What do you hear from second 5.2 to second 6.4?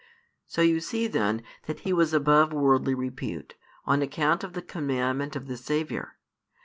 of the Saviour.